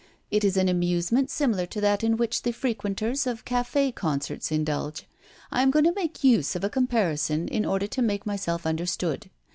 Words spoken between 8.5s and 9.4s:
understood.